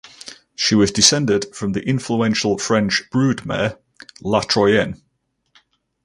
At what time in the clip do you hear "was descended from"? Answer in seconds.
0.73-1.73